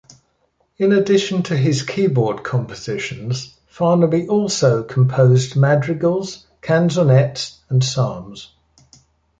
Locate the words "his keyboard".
1.55-2.43